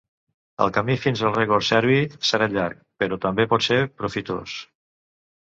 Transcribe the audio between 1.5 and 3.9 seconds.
serbi serà llarg, però també pot ser